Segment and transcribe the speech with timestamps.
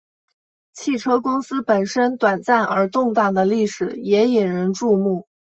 [0.73, 5.27] 汽车公司本身短暂而动荡的历史也引人注目。